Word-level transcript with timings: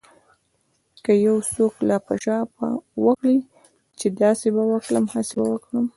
که 1.03 1.11
يو 1.25 1.35
څوک 1.53 1.73
لاپه 1.89 2.15
شاپه 2.23 2.67
وکړي 3.05 3.37
چې 3.99 4.07
داسې 4.21 4.47
به 4.55 4.63
وکړم 4.71 5.05
هسې 5.13 5.33
به 5.39 5.45
وکړم. 5.51 5.85